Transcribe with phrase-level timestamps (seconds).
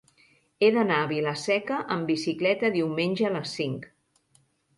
[0.61, 3.87] He d'anar a Vila-seca amb bicicleta diumenge a les cinc.